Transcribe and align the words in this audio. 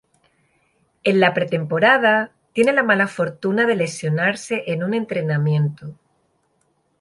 En 1.03 1.19
la 1.19 1.31
pretemporada, 1.35 2.31
tiene 2.53 2.73
la 2.73 2.81
mala 2.81 3.05
fortuna 3.07 3.67
de 3.67 3.75
lesionarse 3.75 4.63
en 4.65 4.83
un 4.83 4.95
entrenamiento. 4.95 5.93